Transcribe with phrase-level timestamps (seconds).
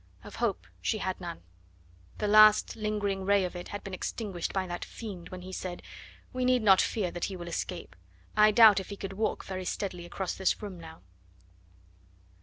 [0.23, 1.43] Of hope she had none.
[2.17, 5.83] The last lingering ray of it had been extinguished by that fiend when he said,
[6.33, 7.95] "We need not fear that he will escape.
[8.35, 11.03] I doubt if he could walk very steadily across this room now."